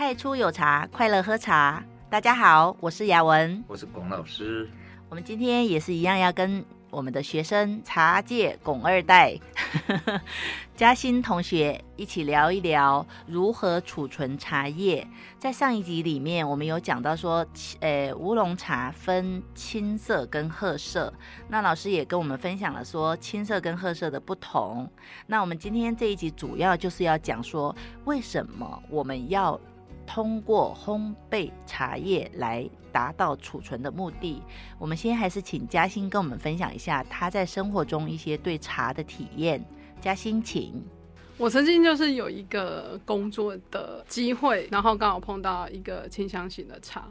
[0.00, 1.84] 太初有茶，快乐喝茶。
[2.08, 4.66] 大家好，我是雅文，我是龚老师。
[5.10, 9.38] 我们今天也是一样，要跟我们的学生茶界龚二代
[10.74, 15.06] 嘉欣同学一起聊一聊如何储存茶叶。
[15.38, 17.46] 在上一集里面，我们有讲到说，
[17.80, 21.12] 呃，乌龙茶分青色跟褐色。
[21.48, 24.90] 那老师也跟我们分享了说，青色跟褐色的不同。
[25.26, 29.60] 那我们今天这一集主要就是要讲说，为什么我们要
[30.12, 34.42] 通过烘焙茶叶来达到储存的目的。
[34.76, 39.64] 我们先还是请嘉欣跟我们分享一下她在生活中一些对茶的体验。
[40.00, 40.82] 嘉欣，请。
[41.38, 47.06] 我曾经就是有一个工作的机会，然后刚好碰到一个清香型的茶。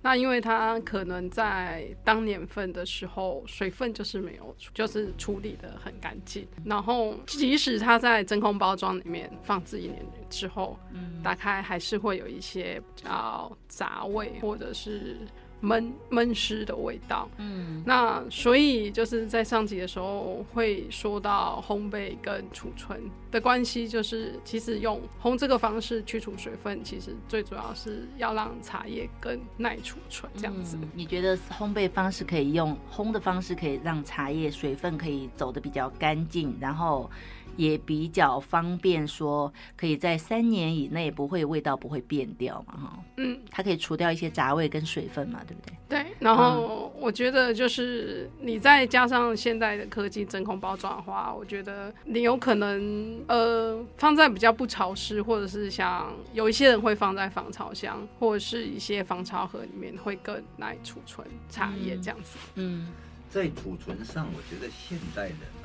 [0.00, 6.46] 那因为它可能在当年份的时候，水分就是没有，就是处理的很干净。
[6.64, 15.18] 然后即使它在真空包装里面放置一年之后，嗯，打开还是会有一些比较杂味，或者是。
[15.60, 30.78] 闷闷湿的味道，嗯，那所以就是在上集的时候会说到烘焙跟储存的关系，就是其实用烘这个方式去除水分，其实最主要是要让茶叶更耐储存这样子。
[30.80, 37.10] 嗯，你觉得烘焙方式可以用烘的方式可以让茶叶水分可以走的比较干净，然后。
[37.58, 45.76] 也比较方便，说可以在三年以内不会味道不会变掉嘛，哈，嗯，它可以除掉一些杂味跟水分嘛，对不对？
[45.88, 62.38] 对，然后我觉得就是你再加上现代的科技真空包装的话，我觉得你有可能呃放在比较不潮湿，或者是像有一些人会放在防潮箱或者是一些防潮盒里面，会更耐储存茶叶这样子。
[62.54, 62.86] 嗯，
[63.28, 65.57] 在储存上，我觉得现代人。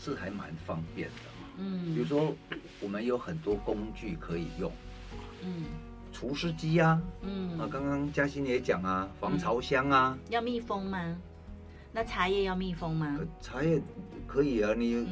[0.00, 1.14] 是还蛮方便的，
[1.58, 2.34] 嗯，比如说
[2.80, 4.72] 我们有很多工具可以用，
[5.44, 5.64] 嗯，
[6.10, 11.14] 除湿机啊，嗯，啊，刚刚嘉欣也讲啊，防潮箱啊，嗯，要密封吗？
[11.92, 13.20] 那茶叶要密封吗？
[13.42, 13.78] 茶叶
[14.26, 15.06] 可以啊，你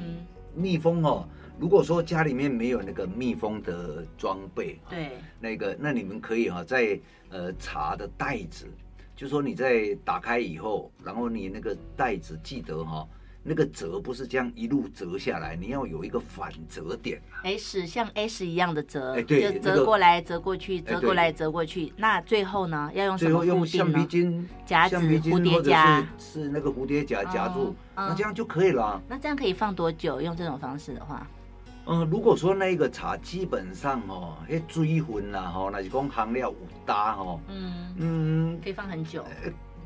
[0.54, 1.28] 密封哦。
[1.60, 6.98] 如果说家里面没有那个密封的装备，对，那个那你们可以哈，在
[7.28, 8.66] 呃茶的袋子，
[9.14, 13.06] 就说你在打开以后，然后你那个袋子记得哈。
[13.48, 17.20] 那个折不是这样一路折下来，你要有一个反折点。
[17.42, 21.92] S 像 S 一样的折，哎，对，就折过来折过去，折过来折过去。
[21.96, 29.00] 那最后呢，要用什么固橡皮筋夹子、蝴蝶夹，是那个蝴蝶夹夹住，那这样就可以了。
[29.08, 30.20] 那这样可以放多久？
[30.20, 31.26] 用这种方式的话，
[31.86, 39.24] 嗯，如果说那个茶基本上哦，哎，水分啦，哈，那是讲含料有搭哈，嗯嗯，可以放很久。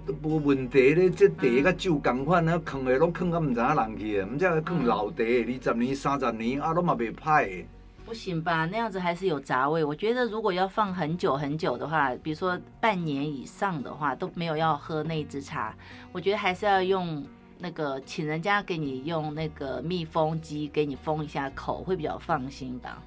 [0.07, 7.65] 都无问题咧，这茶甲酒共款啊，藏诶拢藏到毋知影人去诶，毋则藏老茶，二十年、三十年啊，拢嘛袂歹。
[8.05, 8.67] 不行吧？
[8.67, 9.85] 那样子还是有杂味。
[9.85, 15.75] 我觉得如果要放很久很久的话，比如说半年以上的话，都没有要喝那支茶。
[16.11, 17.25] 我觉得还是要用
[17.59, 23.01] 那个，请人家给你用那个密封机给你封一下口，会比较放心吧。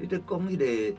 [0.00, 0.96] 你得讲迄个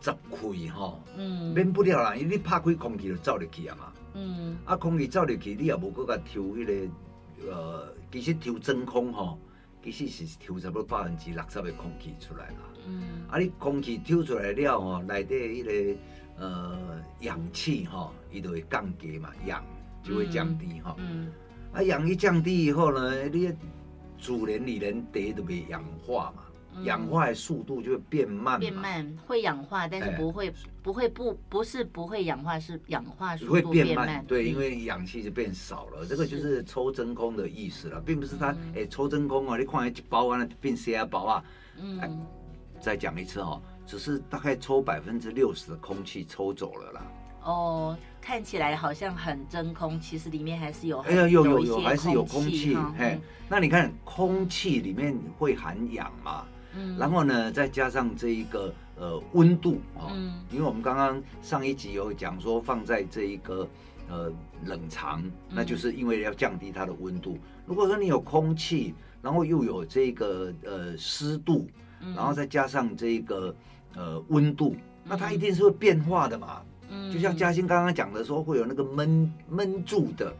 [0.00, 3.92] 杂气吼，嗯，免不了啦，因为你拍开空气就走入去啊嘛。
[4.14, 9.38] 嗯，啊，空气走入去，你也无搁甲抽迄个，呃，其实抽真空吼，
[9.82, 12.56] 其实是抽差不多百分之六十的空气出来啦。
[12.86, 16.00] 嗯，啊，你空气抽出来了吼，内底迄个
[16.38, 16.78] 呃
[17.20, 19.64] 氧气吼，伊就会降低嘛，氧
[20.02, 20.94] 就会降低吼。
[20.98, 21.32] 嗯，
[21.72, 23.52] 啊，氧一降低以后呢，你
[24.20, 26.43] 自然而然茶就会氧化嘛。
[26.82, 30.52] 氧化的速度就会变慢，变慢会氧化，但是不会
[30.82, 34.24] 不会不不是不会氧化，是氧化速度会变慢。
[34.26, 41.44] 对，因为氧气就变少了，这个就是抽真空的意思了，并不是它哎抽真空啊，你看一包啊，变些包啊。
[41.80, 42.26] 嗯。
[42.80, 47.06] 再讲一次哦，只是大概抽百分之六十的空气抽走了啦。
[47.44, 52.76] 哦，看起来好像很真空，其实里面还是有哎呀有有有还是有空气。
[52.98, 53.18] 嘿，
[53.48, 56.44] 那你看空气里面会含氧嘛？
[56.76, 63.68] 嗯、然后呢，再加上这一个呃温度啊，嗯、因为我们刚刚上一集有讲说放在这一个
[64.08, 64.32] 呃
[64.64, 67.38] 冷藏，嗯、那就是因为要降低它的温度。
[67.66, 71.68] 如果说你有空气，然后又有这个呃湿度，
[72.00, 73.54] 然后再加上这个
[73.94, 76.62] 呃温度，那它一定是会变化的嘛。
[76.90, 80.34] 嗯、就像嘉欣刚刚讲的说，会有那个闷闷住的。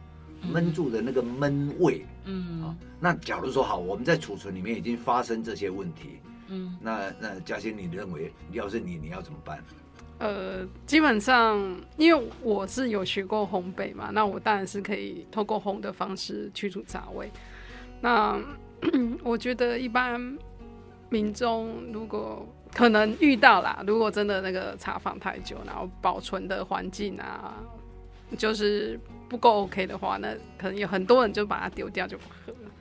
[0.53, 6.19] 闷住的那个闷味，嗯，啊，那假如说好，我们在储存里面已经发生这些问题，
[6.49, 9.63] 嗯，那那嘉欣，你认为要是你，你要怎么办？
[10.17, 11.59] 呃，基本上，
[11.97, 17.29] 因为我是有学过烘焙嘛，那我当然是可以透过烘的方式去除杂味。
[18.01, 18.39] 那
[19.23, 20.37] 我觉得一般
[21.09, 23.83] 民众如果可能遇到啦。
[23.85, 27.55] 如果真的那个茶放太久，然后保存的环境啊，
[28.37, 28.99] 就是
[29.29, 32.71] 不够 OK 的话，那可能有很多人就把它丢掉就不喝了。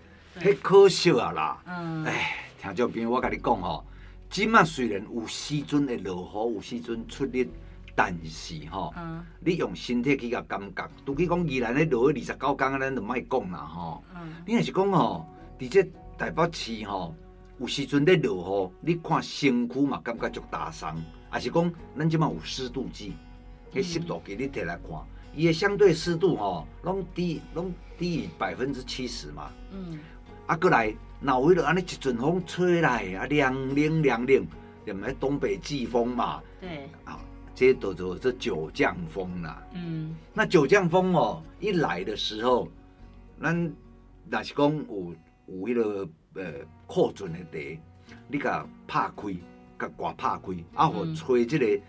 [0.41, 1.63] 太可惜啊啦！
[1.67, 3.85] 嗯，哎，听众朋友，我跟你讲哦，
[4.29, 7.49] 今麦虽然有时阵会落雨，有时阵出日，
[7.95, 14.03] 但是吼，嗯，你用身体去甲感觉，拄去讲宜兰咧落二十九天，咱就卖讲啦吼。
[14.17, 15.25] 嗯，你若是讲吼，
[15.57, 15.85] 伫这
[16.19, 17.15] 台北市吼，
[17.61, 21.01] 有时阵咧落雨，你看身躯嘛感觉足大伤，
[21.31, 23.15] 还是讲咱即麦有湿度计，
[23.73, 24.91] 迄湿度计你摕来看，
[25.37, 29.51] 伊的相对湿度吼，拢低拢低于百分之七十嘛。
[29.73, 29.99] 嗯。
[30.47, 34.47] 啊，过来，那为了安尼一阵风吹来，啊，凉凉凉冷，
[34.85, 36.43] 连买东北季风嘛。
[36.61, 36.89] 对。
[37.05, 37.19] 啊，
[37.55, 39.63] 这都叫做九降风啦。
[39.75, 40.15] 嗯。
[40.33, 42.69] 那九降风哦，一来的时候，
[43.41, 43.73] 咱
[44.31, 45.15] 若是讲有
[45.47, 46.53] 有迄个呃
[46.87, 47.79] 库存的地，
[48.29, 49.35] 你甲拍开，
[49.79, 51.83] 甲刮拍开，啊，互吹这个、嗯、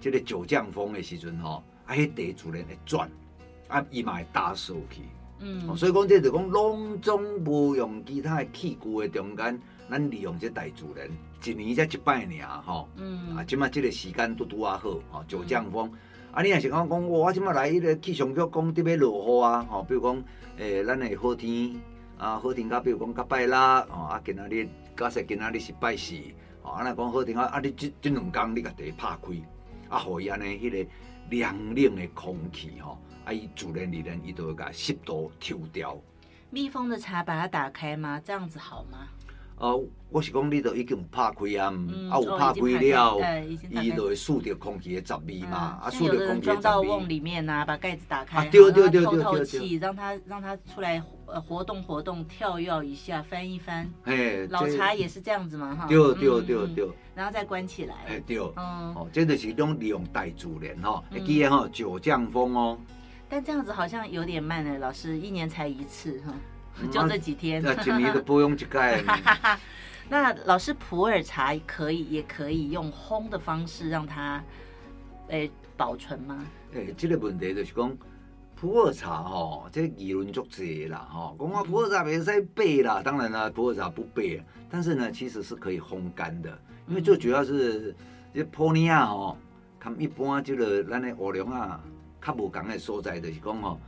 [0.00, 3.10] 这个九降风的时阵吼，啊，迄地自然会转，
[3.66, 5.00] 啊，伊嘛会打扫去。
[5.40, 9.58] 嗯，所以讲这就讲拢总无用其他的器具的中间，
[9.88, 11.08] 咱利用这大自然，
[11.44, 12.88] 一年才一摆尔吼。
[12.96, 15.88] 嗯，啊，即马即个时间拄拄啊好，吼，九降风。
[15.88, 15.98] 嗯、
[16.32, 20.24] 啊，你若是讲讲，我即马来迄个气象局讲特别落雨啊，吼，比如讲，
[20.58, 21.74] 诶、欸，咱的好天
[22.18, 26.16] 啊，好天甲，比如讲甲拜啦，吼，啊，今仔日假设今仔日是拜四，
[26.62, 29.32] 吼，啊，若讲好天啊，啊，你即即两工你甲地拍开，
[29.88, 30.90] 啊，互伊安尼迄个
[31.30, 32.98] 凉冷的空气，吼。
[33.24, 35.96] 啊，伊自然而然，伊都会把湿度抽掉。
[36.50, 38.20] 密封的茶把它打开吗？
[38.24, 39.06] 这样子好吗？
[39.58, 43.44] 呃，我是讲，你都已经拍开啊，嗯、啊有拍开了，
[43.82, 45.80] 伊就会吸着空气的杂味嘛。
[45.82, 46.86] 嗯、啊，吸着空气的杂味。
[46.86, 51.02] 装到瓮里面呐、啊，把盖子打开，啊、对对对透透气，让它让它出来
[51.32, 53.88] 呃活动活动，跳跃一下，翻一翻。
[54.04, 55.86] 哎，老茶也是这样子嘛，哈。
[55.86, 56.88] 对对对对。
[57.14, 57.94] 然后再关起来。
[58.06, 58.38] 哎对。
[58.56, 58.94] 嗯。
[58.94, 62.78] 哦，这就是种利用大自然哈，记得哈九降风哦。
[63.28, 66.32] 但这样子好像有点慢呢，老师一年才一次哈，
[66.90, 67.62] 就这几天。
[67.62, 69.02] 那今年都不用去盖。
[70.08, 74.42] 那老师普洱茶可以，也可以用烘的方式让它，
[75.28, 76.42] 诶保存吗？
[76.72, 77.94] 诶，这个问题就是讲
[78.60, 86.58] 普洱茶哈，这议论足济啦哈，讲啊普洱茶别使焙啦，当然啦，普洱茶不焙，但是呢，其实是可以烘干的，
[86.88, 87.94] 因为最主要是
[88.34, 89.36] 这普洱啊吼，
[89.78, 91.80] 他们一般这个咱的乌龙啊。
[92.20, 93.80] 较无同的所在，就是讲吼，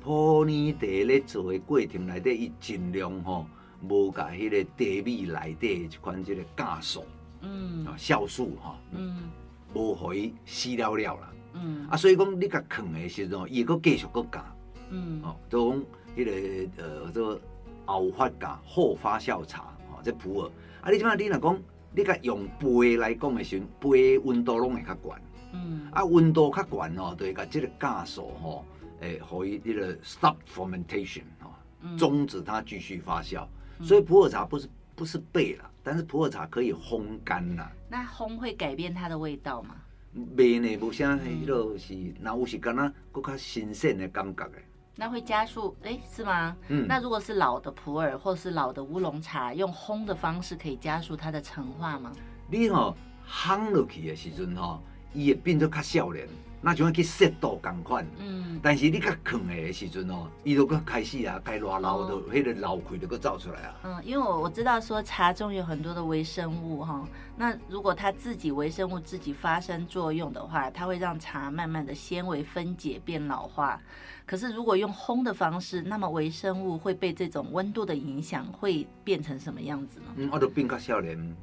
[0.00, 3.46] 普洱茶咧做的过程内底，伊尽量吼
[3.86, 7.04] 无甲迄个茶米内底一款即个酵素，
[7.42, 9.28] 嗯，酵素吼，嗯，
[9.74, 11.30] 无互伊死了了啦，
[11.62, 14.44] 嗯，啊，所以讲你甲囥的时阵，伊阁继续阁加，
[14.90, 15.82] 嗯，哦，都讲
[16.16, 17.40] 迄个呃，做
[17.84, 20.50] 后发酵后发酵茶，吼，即普洱，
[20.82, 21.62] 啊，你即马你若讲，
[21.94, 25.22] 你甲用杯来讲的时阵，杯温度拢会较悬。
[25.52, 28.64] 嗯，啊，温度较悬哦，对个这个酵素吼，
[29.00, 33.46] 诶，可以这个 stop fermentation 哦，终止它继续发酵。
[33.80, 37.66] 嗯、所以普洱茶不是不是焙了，但是普洱茶可以烘干呐。
[37.88, 39.76] 那烘会改变它的味道吗？
[40.12, 44.64] 没呢，无啥迄落是，那有是敢那佫较新鲜的感觉诶。
[44.96, 46.56] 那会加速诶、欸，是吗？
[46.68, 46.86] 嗯。
[46.88, 52.12] 那如果是老的普洱或是老的乌龙茶，用烘的方式可以加速它的陈化吗？
[52.50, 52.96] 你吼
[53.30, 54.82] 烘落去的时阵吼。
[55.14, 56.28] 伊会变做较少年，
[56.60, 58.06] 那就要去适度共款。
[58.18, 63.74] 嗯，但是你较藏的时阵哦，伊就阁开始啊，该热老的，迄个老气就阁走出来啊。
[63.84, 73.80] 嗯，因为我我知道说茶中有很多的微生物哈，那如果它自己微生物自己发生作用的话，它会让茶慢慢的纤维分解变老化。
[74.26, 80.06] 可是如果用烘的方式，那么微生物会被这种温度的影响，会变成什么样子呢？
[80.16, 81.36] 嗯，我都变较少年。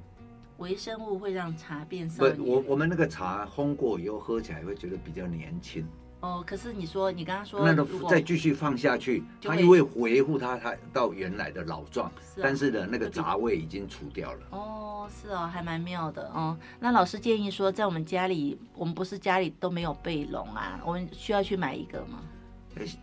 [0.57, 2.23] 微生物会让茶变少。
[2.23, 5.85] 不，我我们那个茶烘过以后喝起来会觉得比较年轻。
[6.21, 12.11] 哦，可是你说你刚刚说，那个再继续放下去，它又会维护它它到原来的老状。
[12.19, 12.43] 是啊。
[12.43, 14.39] 但是呢，那个杂味已经除掉了。
[14.49, 16.57] 哦，是哦，还蛮妙的哦。
[16.79, 22.19] 那老师建议说，在我们家里，我们不是家里都没有贝笼啊，我们需要去买一个吗？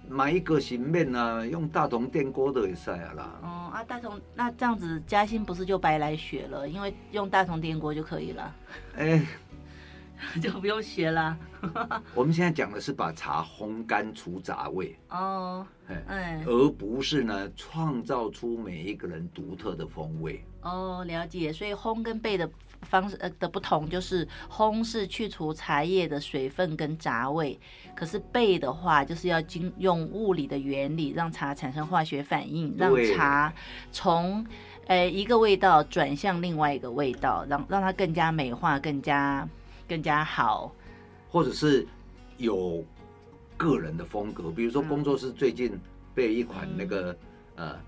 [0.09, 3.41] 买一个洗面啊，用大同电锅都会晒啊啦。
[3.43, 6.69] 哦啊，大同那这样子嘉兴不是就白来学了？
[6.69, 8.55] 因为用大同电锅就可以了。
[8.97, 9.27] 哎，
[10.43, 11.37] 就不用学了。
[12.15, 14.97] 我们现在讲的是把茶烘干除杂味。
[15.09, 15.67] 哦。
[16.07, 20.45] 哎，而不是呢创造出每一个人独特的风味。
[20.63, 21.53] 哦，了解。
[21.53, 22.51] 所以烘跟焙的
[22.83, 27.59] 方式呃的不同，就是烘是去除茶叶的水分跟杂味，
[27.95, 33.53] 可是焙的话就是要经用物理的原理让茶产生化学反应，让茶
[33.91, 34.45] 从
[34.87, 39.49] 呃一个味道转向另外一个味道，让让它更加美化，更加
[39.89, 40.75] 更加好，
[41.31, 41.87] 或者是
[42.37, 42.85] 有
[43.57, 45.79] 个人的风格，比如说工作室最近
[46.15, 47.13] 备一款那个、
[47.57, 47.81] 嗯、呃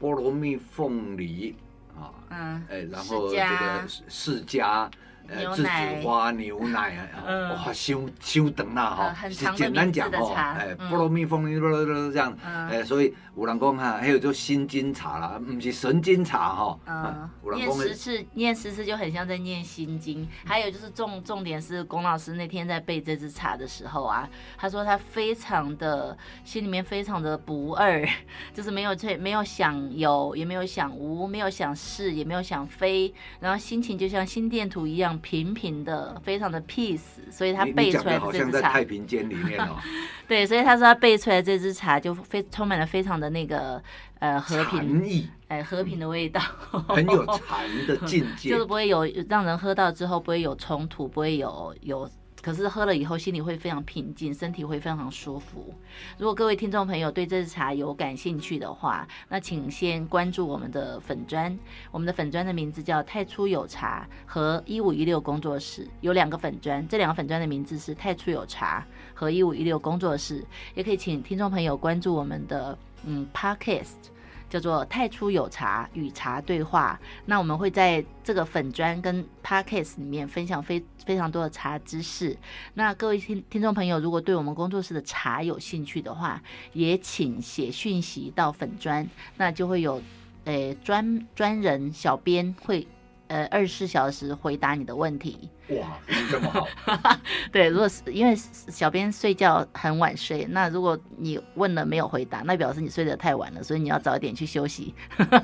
[0.00, 1.54] 菠萝蜜凤梨。
[1.96, 4.90] 啊，嗯，哎，然后这个释迦，
[5.28, 20.26] 呃，栀子花牛奶啊， 哇，修修等啦哈，简单讲哦，哎，菠萝蜜蜂蜜这样，哎，所以有人讲哈，还有就心经茶啦，不是神经茶哈，嗯，念十次，念十次就很像在念心经。
[20.44, 28.06] 还有就是重重点是，龚老师那天在背这支茶的时候啊，他说他非常的心里面非常的不二，
[28.54, 35.15] 就是没有退没有想有，也没有想无，没有想是，也没有想非，然后心情就像心电图一样。
[35.20, 39.76] 平平的，非常的 peace，所以他背出来的这支茶，好像在太平间里面哦。
[40.28, 43.82] 对，所以他说他背出来这支茶就非充满了非常的那个
[44.18, 46.40] 呃和平意，哎和平的味道，
[46.88, 52.08] 很有 禅的境界，就是不会有让人喝到之后不会有冲突，不会有有。
[52.46, 55.74] 可是喝了以后，心里会非常平静，身体会非常舒服。
[56.16, 61.58] 如果各位听众朋友对这支茶有感兴趣的话，那请先关注我们的粉专，
[61.90, 70.44] 我们的粉专的名字叫太初有茶和一五一六工作室，有两个粉专，这两个粉专的名字是太初有茶和一五一六工作室，
[70.76, 74.14] 也可以请听众朋友关注我们的嗯 Podcast。
[74.48, 82.36] 叫做太初有茶与茶对话，那我们会在这个粉砖跟 Podcast 里面分享非非常多的茶知识。
[82.74, 90.00] 那各位听听众朋友，如果对我们工作室的茶有兴趣的话，也请写讯息到粉砖，那就会有
[90.44, 92.86] 诶专专人小编会。
[93.28, 95.48] 呃，二十四小时回答你的问题。
[95.70, 95.98] 哇，
[96.30, 96.66] 这么好。
[97.50, 104.94] 对，如果是因为小编睡觉很晚睡，那如果你问了没有回答，那表示你睡得太晚了，所以你要早一点去休息。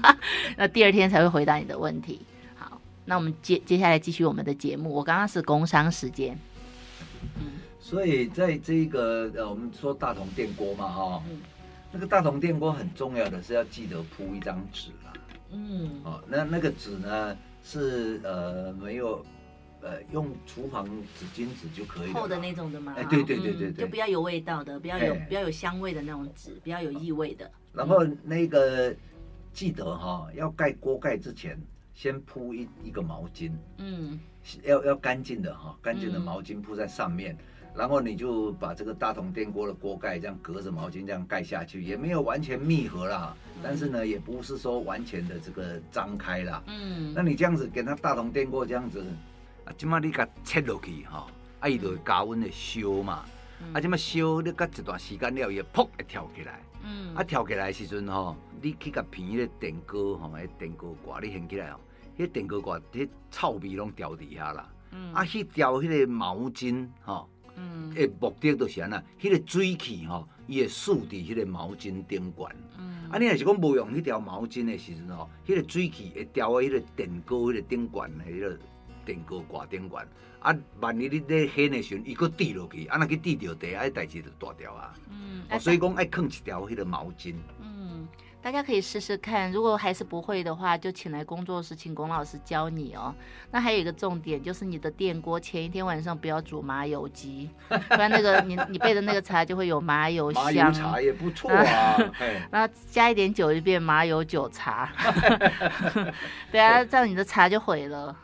[0.56, 2.20] 那第二天才会回答你的问题。
[2.54, 4.92] 好，那我们接接下来继续我们的节目。
[4.94, 6.38] 我刚刚是工商时间。
[7.40, 11.40] 嗯，所以在这个呃，我们说大同电锅嘛，哈，嗯，
[11.90, 15.12] 那个大同电锅很重要的是要记得铺一张纸啦。
[15.50, 17.36] 嗯，哦，那那个纸呢？
[17.62, 19.24] 是呃没有，
[19.80, 20.84] 呃用厨房
[21.18, 22.94] 纸巾纸就可以了，厚的那种的吗？
[22.96, 27.50] 哎，对对对对对，就不要有味道的，不要有不要有香味的那种纸，不要有异味的。
[27.72, 28.94] 然后那个
[29.52, 31.58] 记得哈，要盖锅盖之前
[31.94, 34.18] 先铺一一个毛巾，嗯，
[34.64, 37.36] 要要干净的哈，干净的毛巾铺在上面。
[37.74, 46.62] 然后你就把这个大桶电锅的锅盖这样隔着毛巾这样盖下去，也没有完全密合啦，但是呢，也不是说完全的这个张开啦。
[46.66, 49.02] 嗯，那你这样子给它大桶电锅这样子，
[49.64, 51.26] 啊，今嘛你给它切落去哈，
[51.60, 53.24] 啊，伊就会加温的烧嘛，
[53.72, 56.60] 啊，今嘛烧你隔一段时间了，伊噗会跳起来。
[56.84, 61.80] 嗯，啊，跳起来的时阵吼，你去甲平迄个电锅吼，迄电锅挂你掀起来哦，
[62.18, 64.68] 迄电锅挂，迄臭味拢掉底下啦。
[64.90, 67.28] 嗯，啊，去掉迄个毛巾吼。
[67.56, 72.54] 嗯，诶，目的就是安那，迄个水汽吼，伊会竖伫迄个毛巾顶管。
[72.78, 78.58] 嗯，啊，你若是讲无用迄条毛巾的时阵吼，迄个水汽会掉喺迄个电锅迄个顶管的迄个
[79.04, 80.06] 电锅挂顶管。
[80.40, 84.94] 啊，万一你咧掀的时阵，伊搁滴落去，啊，若去滴着地，啊，代志就大条啊。
[85.10, 87.34] 嗯，哦，所以讲爱囥一条迄个毛巾。
[87.60, 88.08] 嗯。
[88.42, 93.14] 大家可以试试看，如果还是不会的话，就请来工作室，请龚老师教你哦。
[93.52, 100.44] 那还有一个重点，就是你的电锅前一天晚上不要煮麻油鸡，不然那个你你备的那个茶就会有麻油香。
[100.44, 101.96] 麻油茶也不错啊。
[102.50, 104.90] 然后加一点酒就变麻油酒茶。
[106.50, 108.14] 对啊，这样你的茶就毁了。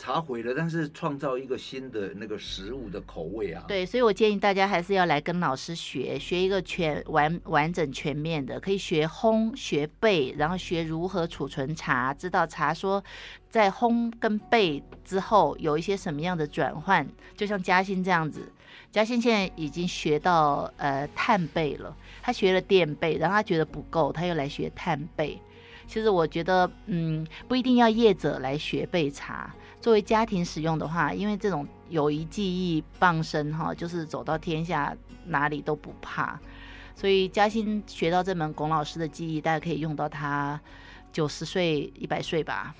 [0.00, 3.62] 茶毁了，但是创造一个新的那个食物的口味啊。
[3.68, 13.04] 对，所以我建议大家还是要来跟老师学，学一个全完完整全面的，可以学烘、学焙，然后学如何储存茶，知道茶说
[13.50, 17.06] 在烘跟焙之后有一些什么样的转换。
[17.36, 18.50] 就像嘉兴这样子，
[18.90, 25.36] 嘉兴现在已经学到呃炭焙了，他学了电焙，然后他觉得不够，他又来学炭焙。
[25.86, 29.52] 其实我觉得，嗯，不一定要业者来学焙茶。
[29.80, 34.94] 作为家庭使用的话，因为这种友谊记忆傍身哈，就是走到天下
[35.26, 36.38] 哪里都不怕。
[36.94, 40.60] 所以嘉兴学到这门龚老师的技艺，大家可以用到他
[41.12, 42.74] 九十岁、一百岁吧。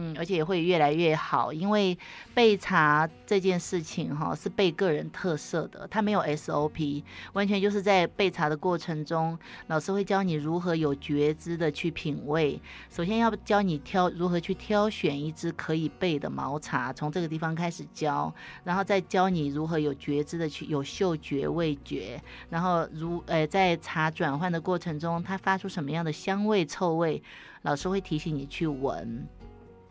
[0.00, 1.98] 嗯，而且也会越来越好，因为
[2.32, 7.02] 备茶这件事情哈是备个人特色的，它没有 SOP，
[7.32, 9.36] 完全就是在备茶的过程中，
[9.66, 12.60] 老师会教你如何有觉知的去品味。
[12.88, 27.20] 首先要教你挑如何去挑选一支可以备的毛茶，从这个地方开始教，然后再教你如何有觉知的去有嗅觉味觉，然后如呃在茶转换的过程中，它发出什么样的香味臭味，
[27.62, 29.26] 老师会提醒你去闻。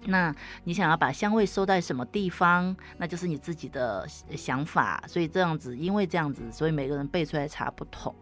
[0.07, 0.33] 那
[0.63, 2.75] 你想要把香味收在什么地方？
[2.97, 5.03] 那就是你自己的想法。
[5.07, 8.15] 所以这样子，因为这样子，所以每个人备出来的茶不同。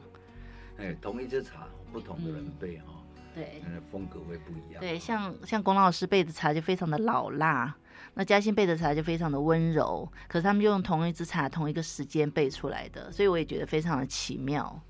[0.78, 3.62] 哎，同一支茶，不同的人背哈、嗯，对，
[3.92, 4.82] 风格会不一样。
[4.82, 7.74] 对，像像龚老师备的茶就非常的老辣，
[8.16, 10.12] 那嘉兴备的茶就非常的温柔。
[10.28, 14.82] 可是他们就用同一支茶，同一个时间备出来的，所以我也觉得非常的奇妙。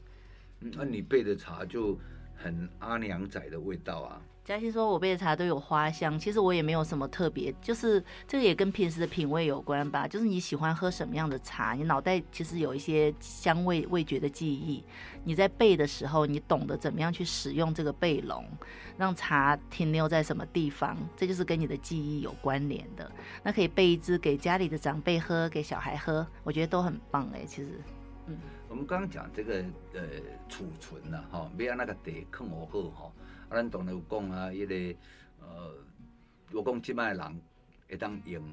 [0.61, 1.99] 嗯，那你备的茶就
[2.35, 4.21] 很阿娘仔的味道啊。
[4.45, 10.07] 嘉欣说：“我备的茶都有花香，其实我也没有什么特别，就是这个也跟平时的品味有关吧。
[10.07, 14.83] 就是你喜欢喝什么样的茶，你脑袋其实有一些香味味觉的记忆。
[15.23, 18.45] 你在备的时候，你懂得怎么样去使用这个备笼，
[18.95, 23.11] 让茶停留在什么地方，这就是跟你的记忆有关联的。
[23.41, 27.43] 那可以备一支给家里的长辈喝，给小孩喝，我觉得都很棒哎。
[27.47, 27.81] 其实，
[28.27, 28.37] 嗯，
[28.69, 30.01] 我们刚刚讲这个呃
[30.47, 33.11] 储存呐，哈，没有那个得坑我喝哈。”，
[33.55, 34.97] 咱当然有讲啊，迄个
[35.41, 35.73] 呃，
[36.51, 37.41] 我讲即摆人
[37.89, 38.43] 会当用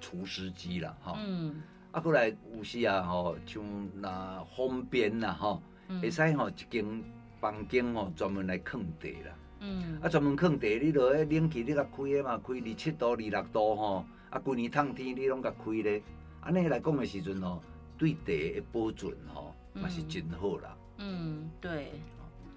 [0.00, 1.16] 除湿机啦，吼。
[1.18, 1.62] 嗯。
[1.92, 3.62] 啊，过来有时啊，吼，像
[4.00, 5.62] 那方便啦，吼，
[6.02, 7.04] 会使吼一间
[7.40, 9.34] 房间吼专门来放茶啦。
[9.60, 10.00] 嗯。
[10.02, 14.04] 啊，专门放茶，你落去冷气你甲开诶嘛，开二七度、二六度吼。
[14.30, 16.02] 啊，规年烫天你拢甲开咧，
[16.40, 17.62] 安尼来讲诶时阵吼，
[17.98, 20.76] 对茶诶保存吼，嘛是真好啦。
[20.98, 21.92] 嗯，对。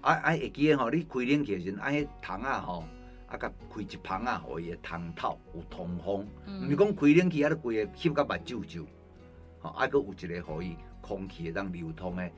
[0.04, 2.84] 啊啊，会记诶吼，你开冷气时阵，啊，迄窗啊吼，
[3.26, 8.84] 啊，甲开一旁啊，互伊个窗透有通风，毋是讲开冷气啊，你规个吸甲目睭睭，
[9.60, 12.30] 吼，啊，阁有一个互伊空气会当流通诶。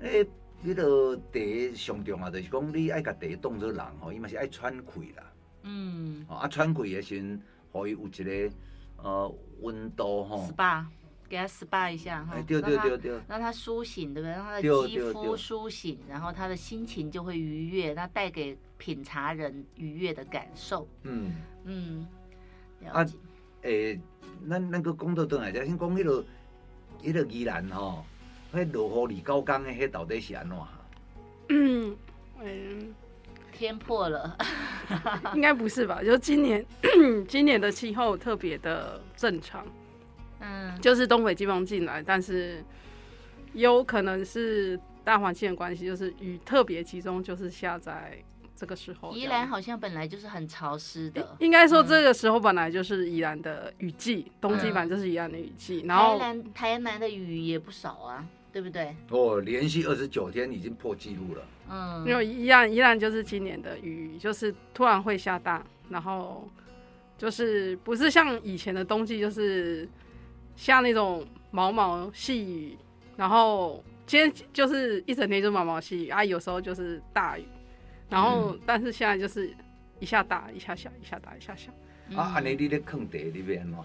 [0.00, 0.26] 诶，
[0.62, 5.32] 迄落茶上重要就是讲，你爱甲茶当做人吼，伊嘛是爱喘气啦。
[5.62, 6.26] 嗯。
[6.28, 7.40] 啊，喘气诶时阵，
[7.72, 8.54] 互伊有一个
[8.98, 10.46] 呃温度吼。
[10.52, 10.84] SPA
[11.34, 14.30] 给他 SPA 一下哈，对对对对，让他苏醒，对不对？
[14.30, 20.86] 让他的肌肤苏醒，然后他的心情就会愉悦，那带给品茶人愉悦的感受。
[21.02, 21.32] 嗯
[21.64, 22.06] 嗯，
[22.80, 23.16] 了解。
[23.16, 23.20] 啊，
[23.62, 24.00] 诶，
[24.48, 26.24] 咱咱个讲到倒来，就先讲迄个
[27.02, 28.04] 迄个宜兰吼，
[28.52, 30.58] 迄落雨二高岗的，迄到底是安怎？
[31.48, 31.96] 嗯
[32.40, 32.94] 嗯，
[33.50, 34.38] 天破了，
[35.34, 36.00] 应该不是吧？
[36.00, 36.64] 就今年
[37.26, 39.66] 今年的气候特别的正常。
[40.74, 42.64] 嗯，就是东北季风进来，但是
[43.52, 48.18] 有可能是大环境的关系，就是雨特别集中，就是下在
[48.56, 49.12] 这个时候。
[49.12, 55.82] 宜兰好像本来就是很潮湿的，应该说这个时候本来就是宜兰的雨季，嗯、冬季版就是宜兰的雨季。
[55.86, 58.96] 然后台南台南的雨也不少啊，对不对？
[59.10, 61.42] 哦，连续二十九天已经破纪录了。
[61.70, 66.48] 嗯，因为宜兰宜兰就是今年的雨，就是突然会下大，然后
[67.18, 69.88] 就是不是像以前的冬季，就是。
[70.56, 72.78] 像那种毛毛细雨，
[73.16, 77.44] 然后今天就是一整天就毛毛细雨啊，有时候就是大雨，
[78.08, 79.54] 然后、嗯、但是现在就是
[80.00, 81.70] 一下大一下小，一下大一下小。
[82.16, 83.84] 啊，安尼你咧囥茶里边吗？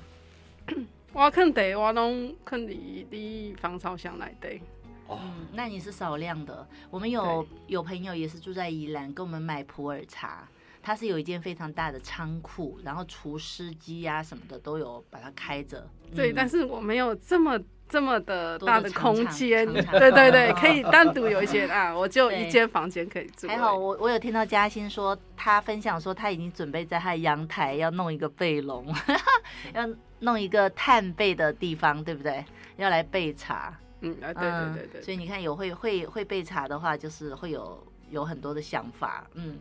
[1.13, 4.61] 我囥茶我拢囥伫你防潮箱内底。
[5.07, 6.67] 哦、嗯，那你是少量的。
[6.91, 10.47] 我们有有朋友也是住在宜兰，给我们买普洱茶。
[10.81, 15.87] 它是有一间非常大的仓库，然后除湿机呀什么的都有把它开着。
[16.15, 19.65] 对，嗯、但是我没有这么这么的大的空间。
[19.73, 23.47] 对对对，可以单独有一些 啊，我就一间房间可以住。
[23.47, 28.87] 还好，我我有听到嘉欣说，他分享说他已经准备在他的阳台要弄一个备笼，
[29.75, 29.87] 要
[30.19, 32.43] 弄一个炭背的地方，对不对？
[32.77, 33.77] 要来备茶。
[34.01, 35.01] 嗯啊，对对对对，对。
[35.01, 39.59] 所以你看，有会会会备茶的话，就是会有有很多的想法，嗯。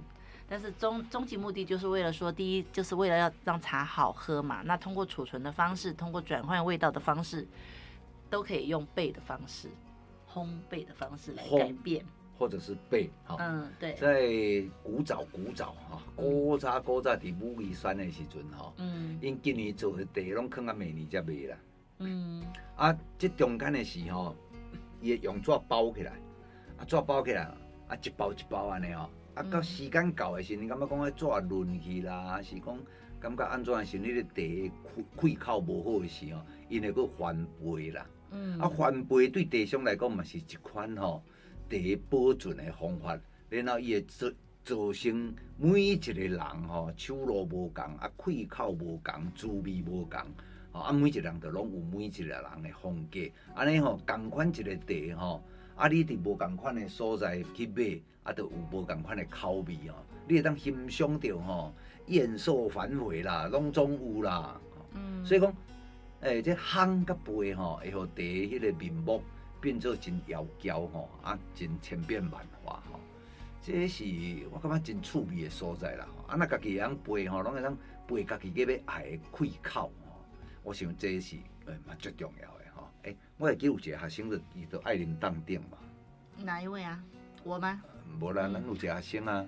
[0.48, 4.62] 但是终终极目的就是为了说，第一就是为了要让茶好喝嘛。
[4.64, 7.46] 那通过储存的方式，通过转换味道的方式，
[8.30, 9.68] 都可以用焙的方式、
[10.32, 12.02] 烘焙的方式来改变，
[12.38, 13.11] 或者是焙。
[13.24, 13.92] 哈，嗯，对。
[13.94, 21.56] 在古早古早哈，古早古早的武夷山的时阵哈，嗯，因今年做的茶拢放啊明年才卖啦。
[21.98, 22.42] 嗯。
[22.74, 24.34] 啊，这中间的时候，
[25.02, 26.12] 也用纸包起来，
[26.78, 27.42] 啊，纸包起来，
[27.88, 29.11] 啊，一包一包安尼哦。
[29.38, 32.77] 啊，到时间到的时候，你感觉讲迄纸润去啦，是讲
[33.20, 38.05] 感觉安怎的时候，你的茶开口无好的时候，因会佫翻倍啦。
[38.33, 38.59] 嗯。
[38.59, 41.22] 啊，翻倍对茶商来讲嘛是一款吼
[41.70, 41.77] 茶
[42.11, 43.16] 保存的方法，
[43.48, 44.29] 然后伊会做
[44.64, 50.20] 造成每一个人吼，手路无共，啊，气口无共，滋味无共，
[50.72, 53.20] 吼啊，每一个人都拢有每一个人的风格，
[53.55, 55.44] 安尼吼，共款一个茶吼，
[55.78, 59.94] 啊，你伫无共款的所在去买，啊，都有无共款的口味哦，
[60.26, 61.72] 你会当欣赏到吼，
[62.06, 64.60] 艳瘦繁回啦，拢总有啦，
[64.94, 65.54] 嗯，所以讲，
[66.20, 69.22] 诶、欸，这烘甲焙吼，会互茶迄个面目
[69.60, 72.98] 变做真妖娇吼，啊，真千变万化吼。
[73.62, 74.04] 这是
[74.50, 80.24] 我感觉真趣味的所在啦，啊，那家己会当焙吼，拢会当焙家己计要爱的气口吼。
[80.64, 81.36] 我想这是
[81.66, 82.48] 诶嘛最重要
[83.38, 85.79] 我会记有一个学生的，伊就爱啉冻顶嘛。
[86.44, 87.03] 哪一位啊？
[87.44, 87.81] 我吗？
[88.20, 89.46] 无啦，咱有一个学生啊，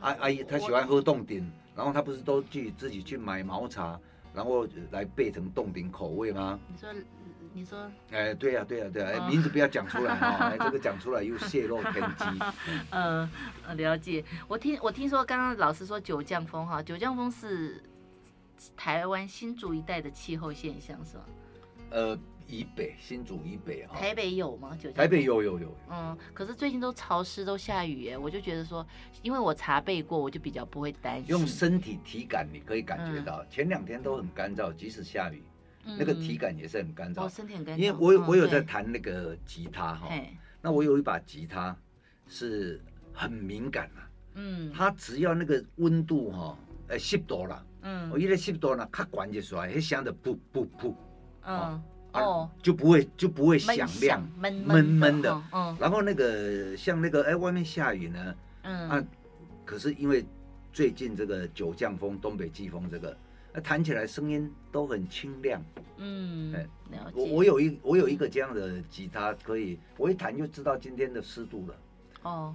[0.00, 3.98] 阿阿姨她喜欢喝冻顶，然后她不是都去自己去买毛茶，
[4.32, 6.58] 然后来备成冻顶口味吗？
[6.68, 6.88] 你说。
[7.56, 7.78] 你说，
[8.10, 12.24] 哎、欸，对呀、啊，对呀、啊，对呀、啊，哎、欸，名字不要讲出来哈， 哎、这个讲出来又泄露天机。
[12.90, 13.30] 嗯，
[13.78, 14.24] 了解。
[14.48, 17.80] 我听我听说，刚刚老师说九降风哈，九降风是
[18.76, 21.22] 台湾新竹一带的气候现象是吗？
[21.90, 23.96] 呃，以北新竹以北哈。
[23.96, 24.70] 台北有吗？
[24.76, 24.94] 九降风？
[24.94, 25.76] 台北有有有。
[25.90, 28.86] 嗯，可是最近都潮湿，都下雨耶，我就觉得说，
[29.22, 31.28] 因为我查背过，我就比较不会担心。
[31.28, 35.42] 用身体体感你可以感觉到，嗯、前两天都很干燥，即使下雨。
[35.86, 37.78] 那个体感也是很干燥，哦，身体很干燥。
[37.78, 40.08] 因为我我有在弹那个吉他哈，
[40.62, 41.76] 那我有一把吉他
[42.26, 44.00] 是很敏感的，
[44.36, 50.94] 嗯，它只要那个温度哈，呃，湿度了，嗯，我一个湿度呢，它关节出来，会响的噗噗噗，
[51.44, 51.82] 嗯，
[52.22, 58.88] 哦，就不会就不会响亮，闷闷闷的，嗯，然后那个像那个哎，外面下雨呢，嗯。
[58.88, 59.04] 啊，
[59.64, 60.24] 可是因为
[60.72, 63.16] 最近这个九降风、东北季风这个。
[63.56, 65.62] 那弹起来声音都很清亮，
[65.98, 66.66] 嗯，哎，
[67.14, 71.76] 我我有一我有一个这样的吉他，可以我一弹就知道今天的湿度了。
[72.22, 72.52] 哦，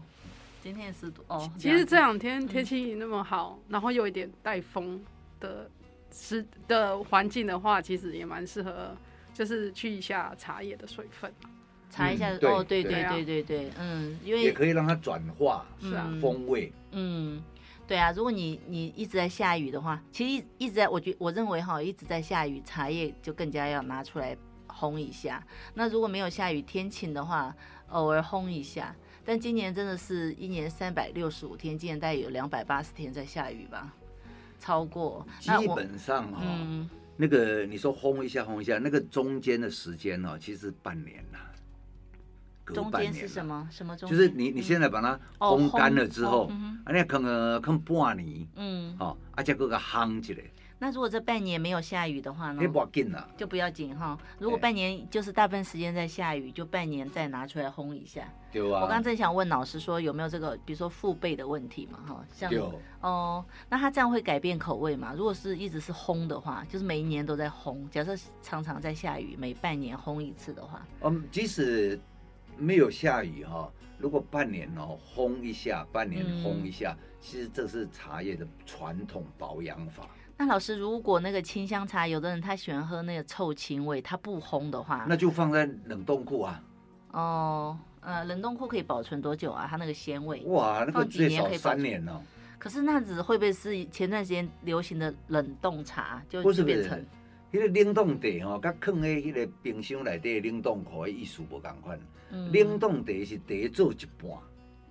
[0.61, 1.49] 今天的湿度哦。
[1.57, 5.01] 其实这两天天气那么好，嗯、然后有一点带风
[5.39, 5.71] 的
[6.11, 8.93] 湿的环境的话，其实也蛮适合，
[9.39, 11.33] 就是去一下茶叶的水分，
[11.89, 17.37] 查一下、嗯、哦，对对对对对，对，嗯，因为也可以让它转化是啊风味，嗯。
[17.37, 17.43] 嗯
[17.87, 25.43] 对啊，如果你你一直在下雨的话，其实一一直在，我觉我认为哈，一直在下雨，茶叶就更加要拿出来烘一下。
[25.73, 27.55] 那如果没有下雨，天晴的话，
[27.87, 28.93] 偶尔烘一下。
[29.25, 33.91] 但今年真的是一年三百六十五天，今年大概有两百八十天在下雨吧，
[34.59, 35.25] 超过。
[35.39, 36.87] 基本上哈，嗯、
[37.21, 41.39] 那个你说烘一下烘一下，那个中间的时间哦，其实半年呐。
[42.73, 43.67] 中间是什么？
[43.69, 44.09] 什么中？
[44.09, 46.49] 就是你你现在把它烘干了之后，
[46.85, 50.43] 啊，你可能可能半年，嗯，好，而且搁个烘起来。
[50.79, 52.61] 那如果这半年没有下雨的话呢？
[52.61, 54.17] 就不要紧了，就不要紧哈。
[54.39, 58.27] 如果半年就是大部分时间在下雨，就半年再拿出来烘一下。
[58.51, 58.81] 对啊。
[58.81, 62.51] 我刚刚正想问老师说有没有这个，比如说父辈的问题嘛，哈，像
[63.01, 65.13] 哦，那他这样会改变口味吗？
[65.15, 71.99] 如果是一直是烘的话，就是每一年都在烘，假设常常在下雨，每半年烘一次的话，嗯，即使。
[72.61, 80.09] 没有下雨哈，如果半年哦烘一下，半年烘一下，嗯、其实这是茶叶的传统保养法。
[80.41, 86.63] 那老师，如果那个清香茶，有的人他喜欢喝那个臭青味，他不烘的话，那就放在冷冻库啊。
[87.11, 89.67] 哦，呃，冷冻库可以保存多久啊？
[89.69, 90.41] 它那个鲜味？
[90.45, 92.21] 哇，那个最少三年哦。
[92.57, 97.05] 可是那子会不会是前段时间流行的冷冻茶就变成？
[97.51, 101.99] 那个冷冻茶吼，甲放喺迄个冰箱内底冷冻库的意思无共款。
[102.53, 104.31] 冷冻茶是茶做一半，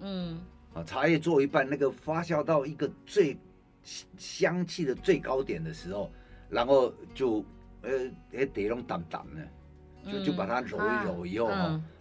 [0.01, 0.43] 嗯，
[0.75, 3.35] 啊，茶叶做一半，那个发酵到一个最
[3.83, 6.11] 香气的最高点的时候，
[6.49, 7.45] 然后就
[7.83, 7.91] 呃，
[8.33, 11.49] 诶，茶拢淡淡的，就就把它揉一揉以后，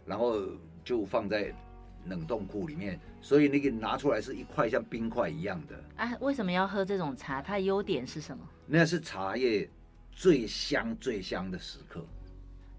[0.06, 0.42] 然后
[0.84, 1.54] 就放在
[2.06, 5.76] 冷冻库里面，所以那个拿出来是一块像冰块一样的。
[5.96, 7.42] 啊，为什么要喝这种茶？
[7.42, 8.44] 它优点是什么？
[8.66, 9.70] 那是茶叶。
[10.20, 12.04] 最香最香的时刻。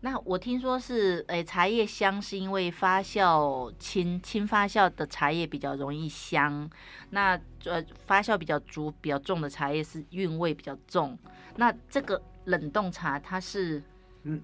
[0.00, 6.70] 那我听说是，诶，茶叶香是因为发酵轻，轻发酵的茶叶比较容易香。
[7.11, 11.18] 那呃，发酵比较足、比较重的茶叶是韵味比较重。
[11.56, 13.82] 那这个冷冻茶它是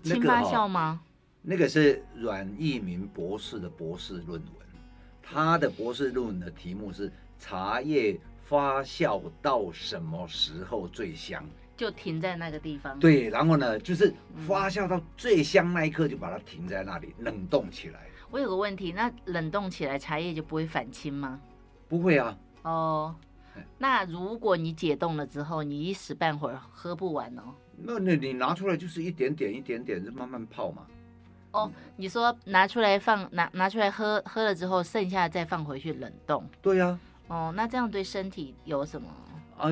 [0.03, 1.03] 轻发酵吗？
[1.43, 4.67] 那个、哦，那个是阮义明博士的博士论文，
[5.23, 11.49] 他的博士论文的题目是茶叶发酵到什么时候最香？
[11.77, 12.99] 就停在那个地方。
[12.99, 14.13] 对，然后呢，就是
[14.47, 18.01] 发酵到最香那一刻，就把它停在那里，冷冻起来。
[18.31, 21.41] 我有个问题，那冷冻起来茶叶就不会反青吗？
[21.89, 22.37] 不会啊。
[22.63, 23.15] 哦，
[23.79, 27.55] 那如果你解冻了之后，你一时半会儿喝不完哦。
[27.77, 30.87] 那那你拿出来就是一点点一点点，就慢慢泡嘛。
[31.53, 36.45] 哦，你说拿出来放，拿拿出来喝，喝了之后剩下再放回去冷冻。
[36.61, 36.99] 对呀。
[37.29, 39.09] 哦，那这样对身体有什么？
[39.57, 39.71] 啊，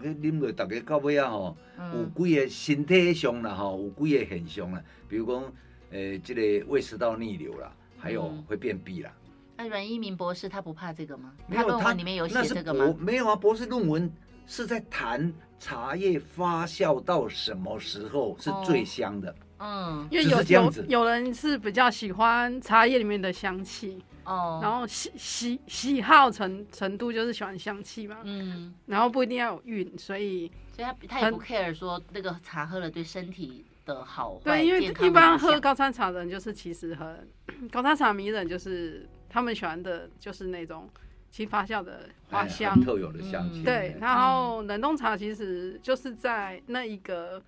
[0.00, 1.56] 啉落大家到尾啊吼，
[1.94, 5.42] 有几个身体上啦吼，有几个现象啦，比如讲，
[5.90, 9.12] 诶、呃，这个胃食道逆流啦，还有会便秘啦。
[9.56, 11.32] 那阮一鸣博士他不怕这个吗？
[11.52, 12.94] 他论文里面有写这个吗？
[12.98, 14.10] 没有啊，博士论文
[14.46, 19.30] 是在谈茶叶发酵到什么时候是最香的。
[19.30, 24.02] 哦、嗯，因为有有有人是比较喜欢茶叶里面的香气。
[24.24, 34.40] 哦，然后喜喜喜好程程度就是喜欢香气嘛，嗯，然后不一定要有韵，所以所以他他也不 care 说那个茶喝了对身体的好坏。
[34.44, 37.26] 对，因为一般喝高山茶的人就是其实很
[37.70, 40.88] 高山茶迷人，就是他们喜欢的就是那种
[41.30, 43.64] 其发酵的花香，特有的香气。
[43.64, 47.42] 对，然后冷冻茶其实就是在那一个。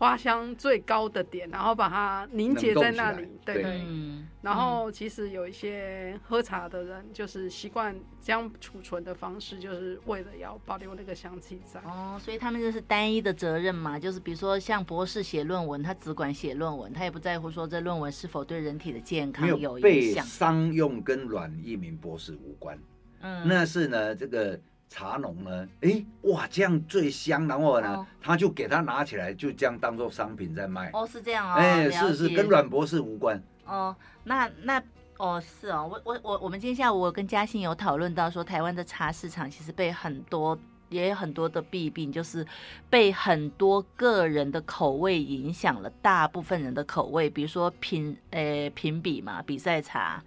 [0.00, 3.82] 花香最高的点，然后把它凝结在那里，对对，对。
[3.86, 11.78] 嗯、然后其实有一些喝茶的人，就是习惯这样储存的方式，就是为了要保留那个香气在。
[11.82, 20.24] 哦，所以他们就是单一的责任嘛，就是比如说像博士写论文，他只管写论文，他也不在乎说这论文是否对人体的健康有影响。
[20.24, 22.78] 被商用跟阮一鸣博士无关。
[23.20, 24.58] 嗯，那是呢这个。
[24.90, 25.68] 茶农呢？
[25.82, 30.90] 哎，哇，这样最香，然后呢，哦、他就给他拿起来，就这样当做商品在卖。
[30.92, 31.54] 哦，是这样哦。
[31.54, 33.40] 哎，是是，跟阮博士无关。
[33.64, 34.82] 哦，那那
[35.16, 42.44] 哦是哦，我我我我们今天下午我跟嘉欣有讨论到说，台湾的茶市场其实被很多也有很多的弊病，就是
[42.90, 50.20] 被很多个人的口味影响了大部分人的口味，比如说评呃评比嘛，比赛茶。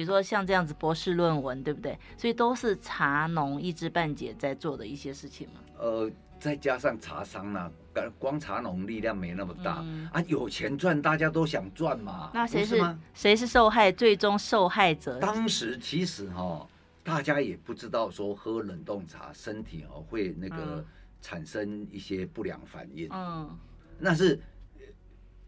[0.00, 1.98] 比如说像这样子博士论文，对不对？
[2.16, 5.60] 所以都是茶农一知半解在做的一些事情嘛。
[5.78, 7.70] 呃，再加上茶商呢，
[8.18, 12.30] 光茶农力量没那么大、嗯、啊，有钱赚，大家都想赚嘛。
[12.32, 13.92] 那谁是，是谁是受害？
[13.92, 15.18] 最终受害者？
[15.18, 16.66] 当时其实哈、哦，
[17.04, 20.82] 大家也不知道说喝冷冻茶身体哦会那个
[21.20, 23.06] 产生一些不良反应。
[23.12, 23.54] 嗯，
[23.98, 24.40] 那是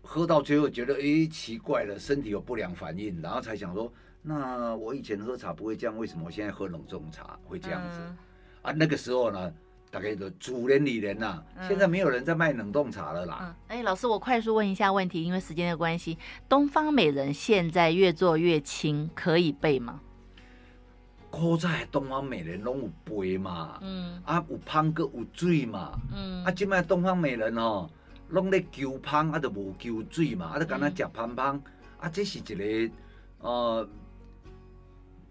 [0.03, 3.91] 喝到最后觉得哎奇怪了，身体有不良反应，然后才想说。
[4.23, 7.99] 那我以前喝茶不会这样，为什么我现在喝冷冻茶会这样子？
[8.01, 8.17] 嗯、
[8.63, 9.53] 啊，那个时候呢，
[9.91, 13.57] 大概都主人理人呐，嗯、现在没有人在卖冷冻茶了啦。
[13.67, 16.17] 哎、嗯欸，老师，我快速问一下问题，因为时间的关系，
[16.49, 20.01] 东方美人现在越做越轻，可以背吗？
[21.29, 27.91] 古早东方美人拢有背嘛，嗯，啊有芳阁有水嘛，嗯，啊，今麦东方美人哦，
[28.29, 31.61] 拢咧求芳啊，都无求水嘛，啊，都干那食芳芳，
[31.99, 32.95] 啊，这是一个
[33.41, 33.89] 呃。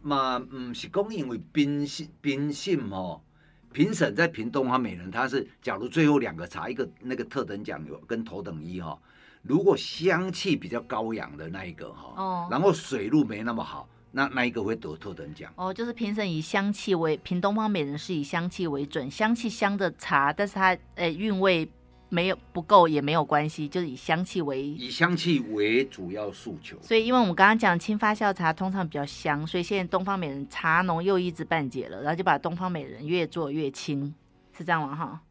[0.01, 3.23] 嘛，唔是讲因为评审评审吼，
[3.71, 8.99] 评审在评东方美人，他是假如最后两个茶，一个那个特等奖有跟头等一哈，
[9.43, 15.51] 如果香气比较高扬的那一个哈，哦，然后水路没那么好，那那一个会得特等奖。
[15.55, 21.69] 哦，就是评审以香气为评东方美人是以香气为准，香气香的茶，但是它诶韵味。
[22.13, 26.77] 没有不够也没有关系，就是以香气为以香气为主要诉求。
[26.81, 34.13] 所以，因为我们刚刚讲轻发酵茶通常比较香，所以现在东方美人茶农又一知半解了，然后就把东方美人越做越轻，
[34.51, 34.93] 是这样吗？
[34.93, 35.21] 哈，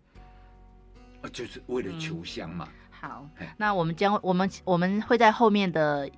[1.30, 2.66] 就是为了求香嘛。
[2.66, 6.10] 嗯、好，那我们将我们我们会在后面的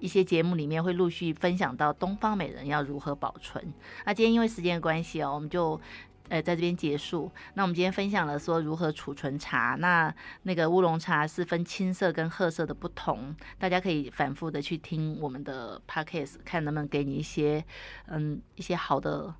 [0.00, 3.64] 一些节目里面会陆续分享到东方美人要如何保存。
[4.04, 5.80] 那今天因为时间的关系哦，我们就。
[6.28, 7.30] 呃，在这边结束。
[7.54, 9.76] 那我们今天分享了说如何储存茶。
[9.78, 17.64] 那那个乌龙茶是分青色跟褐色的不同，大家可以反复的去听我们的 podcast，看能不能给你一些
[18.06, 19.34] 嗯一些好的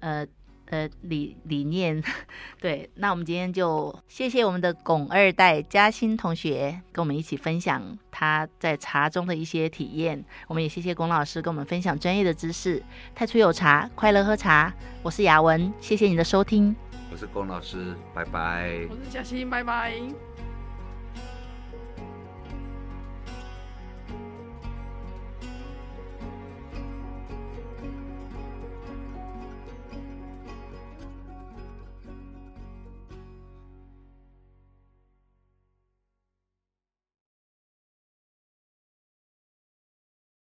[0.00, 0.26] 呃。
[0.70, 2.00] 呃，理理念，
[2.60, 10.24] 对，那我们今天就谢谢我们的龚二代嘉欣同学跟我们一起分享他在茶中的一些体验。
[10.46, 12.80] 我们也谢谢龚老师跟我们分享专业的知识。
[13.16, 14.72] 太初有茶，快乐喝茶。
[15.02, 16.74] 我是雅文，谢谢你的收听。
[17.10, 18.86] 我是龚老师，拜拜。
[18.88, 20.29] 我是嘉欣，拜拜。